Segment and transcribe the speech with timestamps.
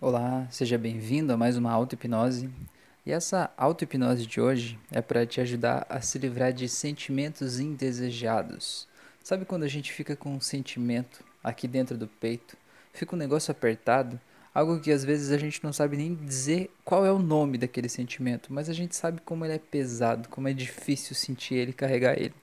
[0.00, 2.48] Olá, seja bem-vindo a mais uma auto-hipnose.
[3.04, 8.86] E essa auto-hipnose de hoje é para te ajudar a se livrar de sentimentos indesejados.
[9.24, 12.56] Sabe quando a gente fica com um sentimento aqui dentro do peito,
[12.92, 14.20] fica um negócio apertado,
[14.54, 17.88] algo que às vezes a gente não sabe nem dizer qual é o nome daquele
[17.88, 22.16] sentimento, mas a gente sabe como ele é pesado, como é difícil sentir ele, carregar
[22.16, 22.34] ele.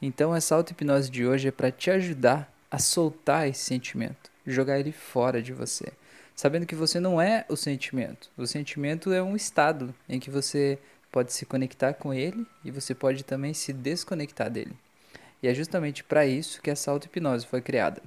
[0.00, 4.92] Então essa auto-hipnose de hoje é para te ajudar a soltar esse sentimento, jogar ele
[4.92, 5.92] fora de você
[6.38, 8.30] sabendo que você não é o sentimento.
[8.36, 10.78] O sentimento é um estado em que você
[11.10, 14.70] pode se conectar com ele e você pode também se desconectar dele.
[15.42, 18.00] E é justamente para isso que essa auto-hipnose foi criada.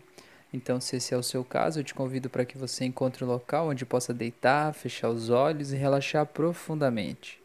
[0.53, 3.27] Então, se esse é o seu caso, eu te convido para que você encontre um
[3.27, 7.37] local onde possa deitar, fechar os olhos e relaxar profundamente.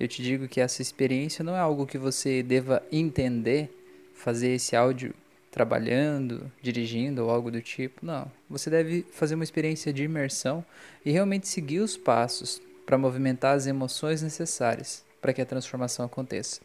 [0.00, 3.70] Eu te digo que essa experiência não é algo que você deva entender,
[4.14, 5.14] fazer esse áudio
[5.52, 8.04] trabalhando, dirigindo ou algo do tipo.
[8.04, 8.26] Não.
[8.48, 10.64] Você deve fazer uma experiência de imersão
[11.04, 16.62] e realmente seguir os passos para movimentar as emoções necessárias para que a transformação aconteça.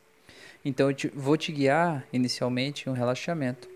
[0.63, 3.69] Então eu te, vou te guiar inicialmente em um relaxamento.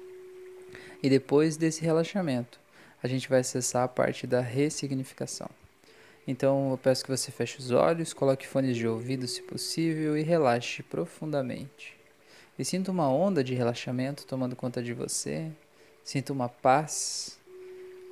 [1.04, 2.60] E depois desse relaxamento,
[3.04, 5.50] a gente vai acessar a parte da ressignificação.
[6.26, 10.22] Então eu peço que você feche os olhos, coloque fones de ouvido se possível e
[10.22, 12.01] relaxe profundamente.
[12.62, 15.52] E sinta uma onda de relaxamento tomando conta de você.
[16.04, 17.40] Sinta uma paz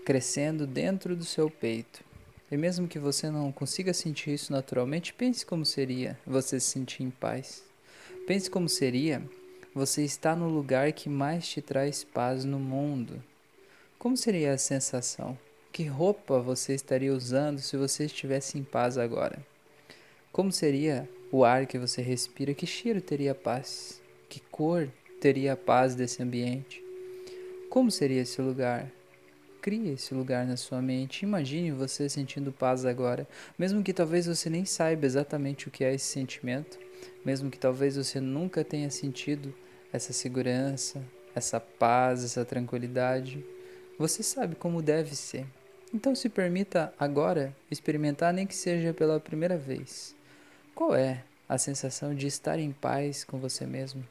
[0.04, 2.04] crescendo dentro do seu peito.
[2.52, 7.04] E mesmo que você não consiga sentir isso naturalmente, pense como seria você se sentir
[7.04, 7.62] em paz.
[8.26, 9.22] Pense como seria
[9.72, 13.24] você estar no lugar que mais te traz paz no mundo.
[14.00, 15.38] Como seria a sensação?
[15.72, 19.38] Que roupa você estaria usando se você estivesse em paz agora?
[20.32, 22.56] Como seria o ar que você respira?
[22.56, 23.99] Que cheiro teria paz?
[24.30, 24.88] Que cor
[25.20, 26.84] teria a paz desse ambiente?
[27.68, 28.92] Como seria esse lugar?
[29.60, 31.24] Crie esse lugar na sua mente.
[31.24, 35.96] Imagine você sentindo paz agora, mesmo que talvez você nem saiba exatamente o que é
[35.96, 36.78] esse sentimento,
[37.26, 39.52] mesmo que talvez você nunca tenha sentido
[39.92, 41.04] essa segurança,
[41.34, 43.44] essa paz, essa tranquilidade.
[43.98, 45.48] Você sabe como deve ser.
[45.92, 50.16] Então se permita agora experimentar, nem que seja pela primeira vez.
[50.76, 54.06] Qual é a sensação de estar em paz com você mesmo?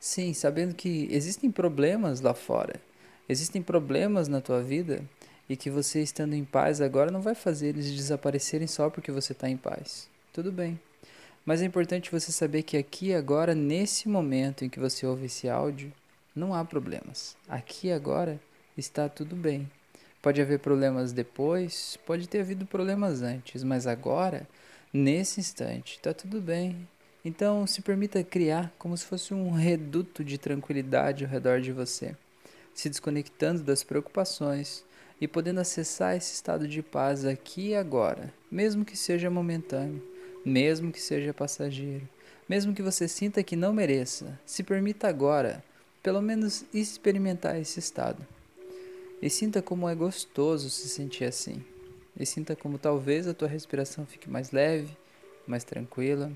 [0.00, 2.80] Sim, sabendo que existem problemas lá fora,
[3.28, 5.04] existem problemas na tua vida
[5.48, 9.32] e que você estando em paz agora não vai fazer eles desaparecerem só porque você
[9.32, 10.08] está em paz.
[10.32, 10.78] Tudo bem.
[11.44, 15.48] Mas é importante você saber que aqui agora, nesse momento em que você ouve esse
[15.48, 15.90] áudio,
[16.36, 17.36] não há problemas.
[17.48, 18.38] Aqui agora
[18.76, 19.68] está tudo bem.
[20.20, 24.46] Pode haver problemas depois, pode ter havido problemas antes, mas agora,
[24.92, 26.86] nesse instante, está tudo bem.
[27.24, 32.16] Então, se permita criar como se fosse um reduto de tranquilidade ao redor de você,
[32.72, 34.84] se desconectando das preocupações
[35.20, 40.02] e podendo acessar esse estado de paz aqui e agora, mesmo que seja momentâneo,
[40.44, 42.08] mesmo que seja passageiro,
[42.48, 45.62] mesmo que você sinta que não mereça, se permita agora,
[46.02, 48.24] pelo menos experimentar esse estado.
[49.20, 51.64] E sinta como é gostoso se sentir assim.
[52.18, 54.96] E sinta como talvez a tua respiração fique mais leve,
[55.46, 56.32] mais tranquila,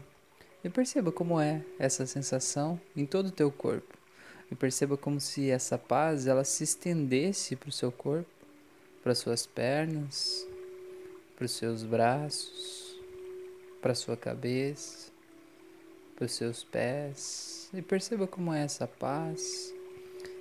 [0.65, 3.99] e perceba como é essa sensação em todo o teu corpo.
[4.51, 8.29] E perceba como se essa paz ela se estendesse para o seu corpo,
[9.03, 10.47] para suas pernas,
[11.35, 12.97] para os seus braços,
[13.81, 15.11] para sua cabeça,
[16.15, 17.69] para os seus pés.
[17.75, 19.73] E perceba como é essa paz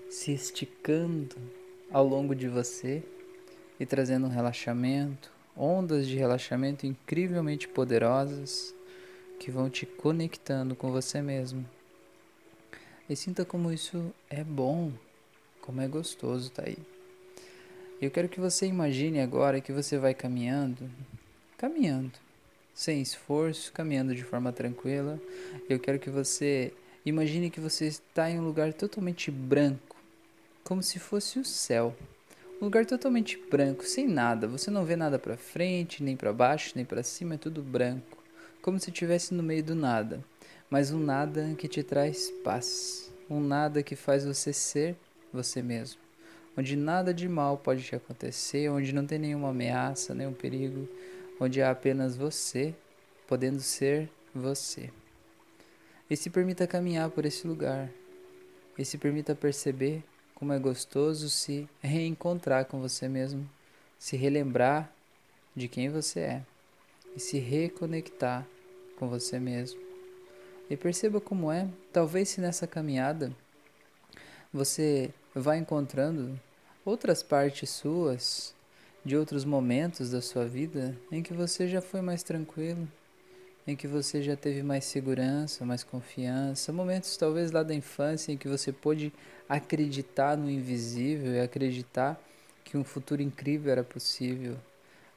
[0.09, 1.37] se esticando
[1.89, 3.01] ao longo de você
[3.79, 8.75] e trazendo um relaxamento, ondas de relaxamento incrivelmente poderosas
[9.41, 11.65] que vão te conectando com você mesmo.
[13.09, 14.91] E sinta como isso é bom,
[15.59, 16.77] como é gostoso tá aí.
[17.99, 20.87] Eu quero que você imagine agora que você vai caminhando,
[21.57, 22.11] caminhando,
[22.71, 25.19] sem esforço, caminhando de forma tranquila.
[25.67, 26.71] Eu quero que você
[27.03, 29.97] imagine que você está em um lugar totalmente branco,
[30.63, 31.95] como se fosse o céu.
[32.61, 34.47] Um lugar totalmente branco, sem nada.
[34.47, 38.20] Você não vê nada para frente, nem para baixo, nem para cima, é tudo branco
[38.61, 40.23] como se estivesse no meio do nada,
[40.69, 44.95] mas um nada que te traz paz, um nada que faz você ser
[45.33, 45.99] você mesmo,
[46.57, 50.87] onde nada de mal pode te acontecer, onde não tem nenhuma ameaça, nenhum perigo,
[51.39, 52.75] onde há apenas você
[53.27, 54.91] podendo ser você.
[56.09, 57.89] E se permita caminhar por esse lugar,
[58.77, 60.03] e se permita perceber
[60.35, 63.49] como é gostoso se reencontrar com você mesmo,
[63.97, 64.91] se relembrar
[65.55, 66.50] de quem você é
[67.15, 68.47] e se reconectar
[68.97, 69.79] com você mesmo.
[70.69, 73.35] E perceba como é, talvez se nessa caminhada
[74.53, 76.39] você vá encontrando
[76.85, 78.55] outras partes suas
[79.03, 82.87] de outros momentos da sua vida em que você já foi mais tranquilo,
[83.65, 88.37] em que você já teve mais segurança, mais confiança, momentos talvez lá da infância em
[88.37, 89.11] que você pôde
[89.49, 92.21] acreditar no invisível e acreditar
[92.63, 94.57] que um futuro incrível era possível,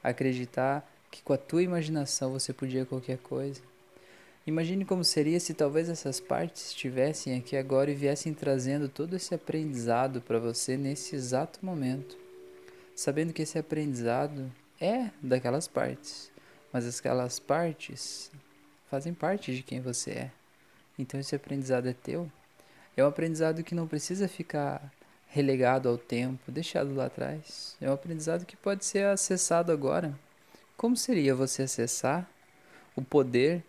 [0.03, 0.85] acreditar
[1.15, 3.61] que com a tua imaginação você podia qualquer coisa.
[4.45, 9.33] Imagine como seria se talvez essas partes estivessem aqui agora e viessem trazendo todo esse
[9.33, 12.15] aprendizado para você nesse exato momento,
[12.95, 16.31] sabendo que esse aprendizado é daquelas partes
[16.75, 18.29] mas aquelas partes
[18.89, 20.31] fazem parte de quem você é.
[20.99, 22.29] Então esse aprendizado é teu.
[22.97, 24.91] É um aprendizado que não precisa ficar
[25.29, 27.77] relegado ao tempo, deixado lá atrás.
[27.79, 30.19] É um aprendizado que pode ser acessado agora.
[30.77, 32.29] Como seria você acessar
[32.95, 33.63] o poder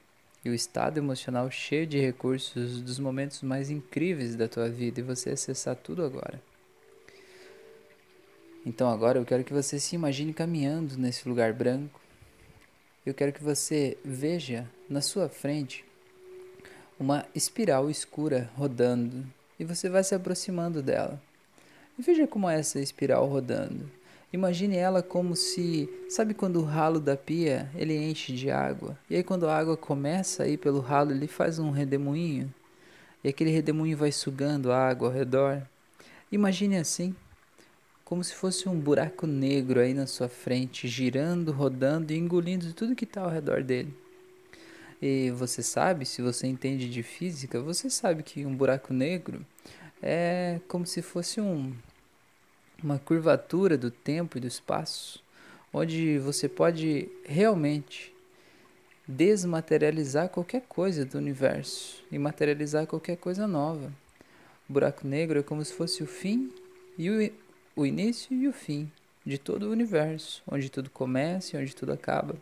[0.45, 5.05] e o estado emocional cheio de recursos dos momentos mais incríveis da tua vida e
[5.05, 6.43] você acessar tudo agora?
[8.65, 12.01] Então agora eu quero que você se imagine caminhando nesse lugar branco,
[13.07, 15.85] eu quero que você veja na sua frente
[16.99, 19.25] uma espiral escura rodando
[19.61, 21.23] e você vai se aproximando dela.
[21.97, 23.89] E veja como é essa espiral rodando.
[24.33, 29.17] Imagine ela como se, sabe quando o ralo da pia ele enche de água e
[29.17, 32.53] aí quando a água começa a ir pelo ralo ele faz um redemoinho
[33.23, 35.63] e aquele redemoinho vai sugando a água ao redor.
[36.31, 37.15] Imagine assim
[38.05, 42.95] como se fosse um buraco negro aí na sua frente, girando, rodando e engolindo tudo
[42.95, 43.93] que está ao redor dele.
[45.03, 49.45] E você sabe, se você entende de física, você sabe que um buraco negro
[50.01, 51.75] é como se fosse um,
[52.83, 55.23] uma curvatura do tempo e do espaço,
[55.73, 58.15] onde você pode realmente
[59.07, 63.93] desmaterializar qualquer coisa do universo e materializar qualquer coisa nova.
[64.69, 66.53] O buraco negro é como se fosse o fim
[66.99, 67.31] e o
[67.77, 68.91] o início e o fim
[69.25, 72.35] de todo o universo, onde tudo começa e onde tudo acaba.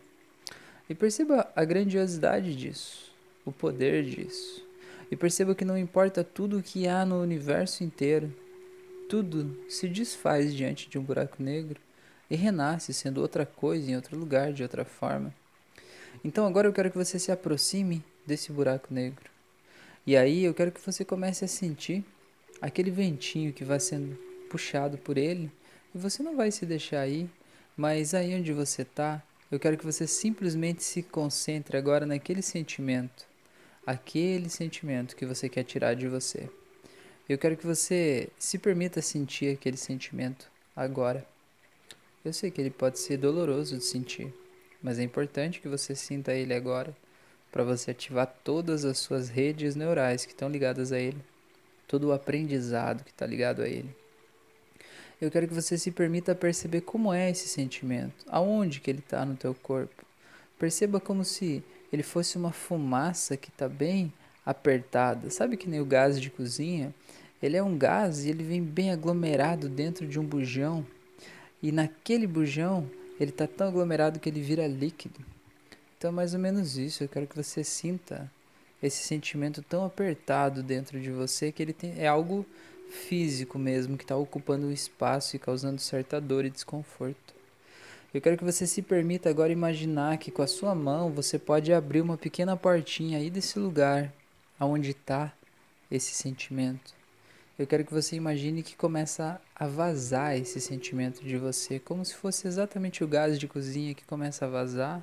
[0.89, 3.11] E perceba a grandiosidade disso,
[3.43, 4.63] o poder disso.
[5.11, 8.33] E perceba que não importa tudo o que há no universo inteiro,
[9.09, 11.79] tudo se desfaz diante de um buraco negro
[12.29, 15.33] e renasce sendo outra coisa em outro lugar, de outra forma.
[16.23, 19.29] Então agora eu quero que você se aproxime desse buraco negro.
[20.07, 22.03] E aí eu quero que você comece a sentir
[22.61, 24.15] aquele ventinho que vai sendo
[24.49, 25.51] puxado por ele
[25.93, 27.29] e você não vai se deixar ir,
[27.75, 29.21] mas aí onde você está,
[29.51, 33.25] eu quero que você simplesmente se concentre agora naquele sentimento,
[33.85, 36.49] aquele sentimento que você quer tirar de você.
[37.27, 41.25] Eu quero que você se permita sentir aquele sentimento agora.
[42.23, 44.33] Eu sei que ele pode ser doloroso de sentir,
[44.81, 46.95] mas é importante que você sinta ele agora
[47.51, 51.23] para você ativar todas as suas redes neurais que estão ligadas a ele,
[51.87, 53.95] todo o aprendizado que está ligado a ele
[55.19, 59.25] eu quero que você se permita perceber como é esse sentimento, aonde que ele está
[59.25, 60.05] no teu corpo.
[60.59, 64.11] Perceba como se ele fosse uma fumaça que está bem
[64.45, 65.29] apertada.
[65.29, 66.93] Sabe que nem o gás de cozinha?
[67.41, 70.85] Ele é um gás e ele vem bem aglomerado dentro de um bujão.
[71.61, 72.89] E naquele bujão
[73.19, 75.19] ele está tão aglomerado que ele vira líquido.
[75.97, 77.03] Então, mais ou menos isso.
[77.03, 78.29] Eu quero que você sinta
[78.83, 82.45] esse sentimento tão apertado dentro de você que ele tem, é algo
[82.89, 87.33] físico mesmo que está ocupando o espaço e causando certa dor e desconforto.
[88.13, 91.73] Eu quero que você se permita agora imaginar que com a sua mão você pode
[91.73, 94.13] abrir uma pequena portinha aí desse lugar
[94.59, 95.33] aonde está
[95.89, 96.93] esse sentimento.
[97.57, 102.13] Eu quero que você imagine que começa a vazar esse sentimento de você, como se
[102.13, 105.01] fosse exatamente o gás de cozinha que começa a vazar,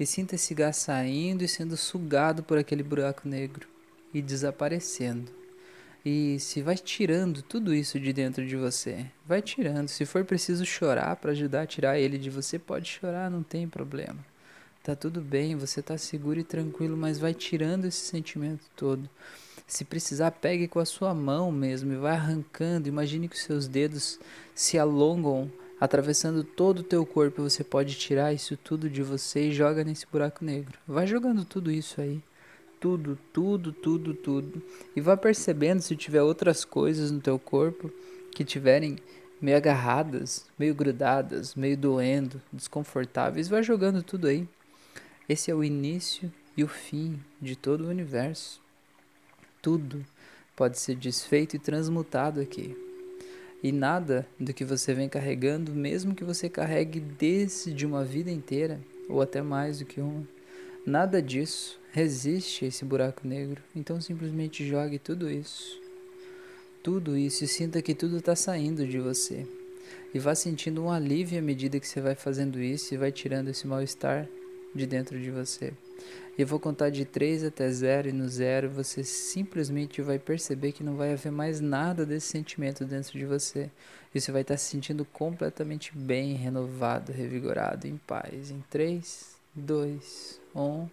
[0.00, 3.68] e sinta esse gás saindo e sendo sugado por aquele buraco negro
[4.12, 5.30] e desaparecendo.
[6.04, 9.88] E se vai tirando tudo isso de dentro de você, vai tirando.
[9.88, 13.68] Se for preciso chorar para ajudar a tirar ele de você, pode chorar, não tem
[13.68, 14.31] problema.
[14.82, 19.08] Tá tudo bem, você tá seguro e tranquilo, mas vai tirando esse sentimento todo.
[19.66, 22.88] Se precisar, pegue com a sua mão mesmo e vai arrancando.
[22.88, 24.18] Imagine que os seus dedos
[24.54, 27.42] se alongam, atravessando todo o teu corpo.
[27.42, 30.76] Você pode tirar isso tudo de você e joga nesse buraco negro.
[30.86, 32.20] Vai jogando tudo isso aí
[32.82, 34.60] tudo, tudo, tudo, tudo.
[34.96, 37.92] E vá percebendo se tiver outras coisas no teu corpo
[38.32, 38.96] que tiverem
[39.40, 44.48] meio agarradas, meio grudadas, meio doendo, desconfortáveis, vai jogando tudo aí.
[45.28, 48.60] Esse é o início e o fim de todo o universo.
[49.60, 50.04] Tudo
[50.56, 52.76] pode ser desfeito e transmutado aqui.
[53.62, 58.80] E nada do que você vem carregando, mesmo que você carregue desde uma vida inteira,
[59.08, 60.26] ou até mais do que uma,
[60.84, 63.62] nada disso resiste a esse buraco negro.
[63.76, 65.80] Então simplesmente jogue tudo isso.
[66.82, 69.46] Tudo isso e sinta que tudo está saindo de você.
[70.12, 73.48] E vá sentindo um alívio à medida que você vai fazendo isso e vai tirando
[73.48, 74.28] esse mal-estar
[74.74, 75.72] de dentro de você.
[76.36, 80.82] Eu vou contar de 3 até 0 e no 0 você simplesmente vai perceber que
[80.82, 83.70] não vai haver mais nada desse sentimento dentro de você.
[84.14, 88.50] E você vai estar se sentindo completamente bem, renovado, revigorado, em paz.
[88.50, 90.88] Em 3, 2, 1,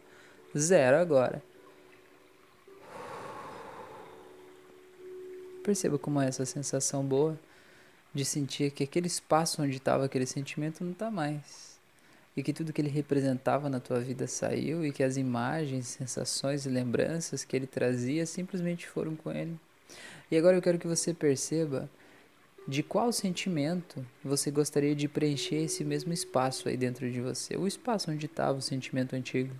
[0.57, 1.41] 0 agora.
[5.63, 7.39] Perceba como é essa sensação boa
[8.13, 11.78] de sentir que aquele espaço onde estava aquele sentimento não está mais
[12.39, 16.65] e que tudo que ele representava na tua vida saiu e que as imagens, sensações
[16.65, 19.59] e lembranças que ele trazia simplesmente foram com ele.
[20.31, 21.89] E agora eu quero que você perceba
[22.65, 27.67] de qual sentimento você gostaria de preencher esse mesmo espaço aí dentro de você, o
[27.67, 29.53] espaço onde estava o sentimento antigo.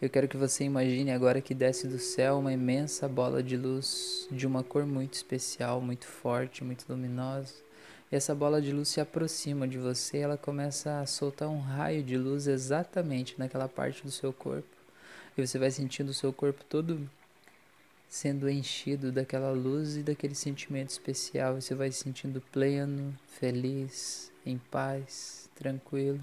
[0.00, 4.28] Eu quero que você imagine agora que desce do céu uma imensa bola de luz
[4.30, 7.67] de uma cor muito especial, muito forte, muito luminosa
[8.10, 12.16] essa bola de luz se aproxima de você, ela começa a soltar um raio de
[12.16, 14.68] luz exatamente naquela parte do seu corpo.
[15.36, 17.08] E você vai sentindo o seu corpo todo
[18.08, 21.60] sendo enchido daquela luz e daquele sentimento especial.
[21.60, 26.20] Você vai se sentindo pleno, feliz, em paz, tranquilo,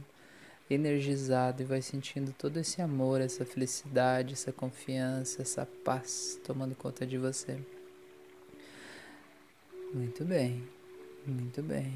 [0.69, 7.05] energizado e vai sentindo todo esse amor, essa felicidade, essa confiança, essa paz tomando conta
[7.05, 7.59] de você.
[9.93, 10.67] Muito bem.
[11.25, 11.93] Muito bem.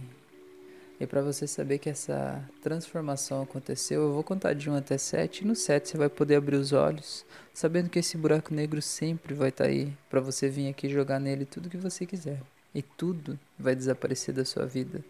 [1.00, 5.42] E para você saber que essa transformação aconteceu, eu vou contar de 1 até 7.
[5.44, 9.34] E no 7 você vai poder abrir os olhos, sabendo que esse buraco negro sempre
[9.34, 12.42] vai estar tá aí para você vir aqui jogar nele tudo que você quiser.
[12.76, 15.04] E tudo vai desaparecer da sua vida.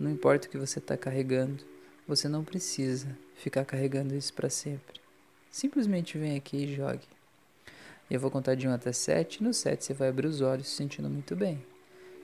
[0.00, 1.62] Não importa o que você está carregando,
[2.06, 4.98] você não precisa ficar carregando isso para sempre.
[5.50, 7.06] Simplesmente vem aqui e jogue.
[8.10, 9.40] Eu vou contar de 1 até 7.
[9.40, 11.62] E no 7 você vai abrir os olhos, se sentindo muito bem.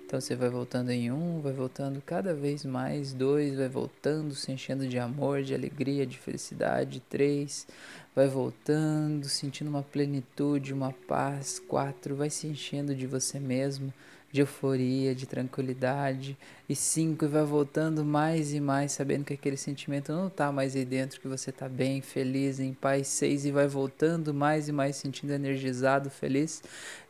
[0.07, 4.53] Então você vai voltando em um, vai voltando cada vez mais, dois, vai voltando, se
[4.53, 7.67] enchendo de amor, de alegria, de felicidade, três,
[8.15, 13.93] vai voltando, sentindo uma plenitude, uma paz, quatro, vai se enchendo de você mesmo,
[14.35, 16.37] de euforia, de tranquilidade.
[16.69, 20.75] E cinco, e vai voltando mais e mais, sabendo que aquele sentimento não está mais
[20.75, 23.07] aí dentro, que você está bem, feliz, em paz.
[23.07, 26.64] Seis, e vai voltando mais e mais, sentindo energizado, feliz.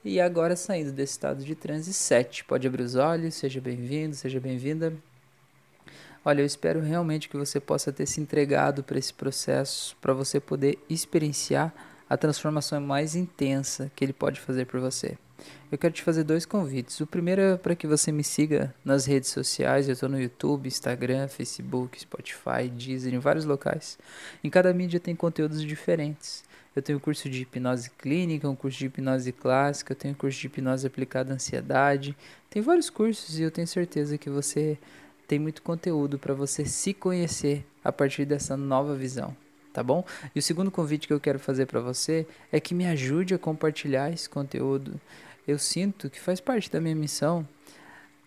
[0.04, 1.95] E agora saindo desse estado de transe.
[1.95, 4.93] Sete, pode abrir os olhos, seja bem-vindo, seja bem-vinda.
[6.23, 10.38] Olha, eu espero realmente que você possa ter se entregado para esse processo, para você
[10.38, 11.73] poder experienciar
[12.07, 15.16] a transformação mais intensa que ele pode fazer por você.
[15.71, 17.00] Eu quero te fazer dois convites.
[17.00, 19.88] O primeiro é para que você me siga nas redes sociais.
[19.88, 23.99] Eu estou no YouTube, Instagram, Facebook, Spotify, Deezer, em vários locais.
[24.43, 26.45] Em cada mídia tem conteúdos diferentes.
[26.76, 30.47] Eu tenho curso de hipnose clínica, um curso de hipnose clássica, eu tenho curso de
[30.47, 32.17] hipnose aplicada à ansiedade.
[32.50, 34.76] Tem vários cursos e eu tenho certeza que você
[35.29, 39.37] tem muito conteúdo para você se conhecer a partir dessa nova visão
[39.75, 40.04] tá bom?
[40.35, 43.38] E o segundo convite que eu quero fazer para você é que me ajude a
[43.38, 44.99] compartilhar esse conteúdo.
[45.47, 47.47] Eu sinto que faz parte da minha missão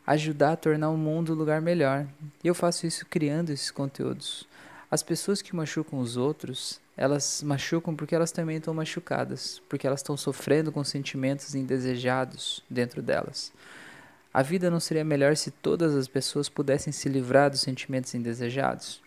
[0.06, 2.06] ajudar a tornar o mundo um lugar melhor.
[2.44, 4.46] E eu faço isso criando esses conteúdos.
[4.92, 10.00] As pessoas que machucam os outros, elas machucam porque elas também estão machucadas, porque elas
[10.00, 13.54] estão sofrendo com sentimentos indesejados dentro delas.
[14.34, 19.02] A vida não seria melhor se todas as pessoas pudessem se livrar dos sentimentos indesejados?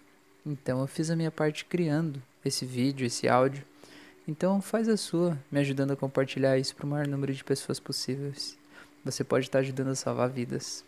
[0.44, 3.64] Então eu fiz a minha parte criando esse vídeo, esse áudio.
[4.26, 7.80] Então faz a sua, me ajudando a compartilhar isso para o maior número de pessoas
[7.80, 8.56] possíveis.
[9.04, 10.84] Você pode estar ajudando a salvar vidas.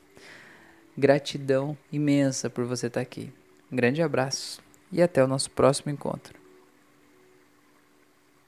[0.97, 3.33] Gratidão imensa por você estar aqui.
[3.71, 6.42] Um grande abraço e até o nosso próximo encontro.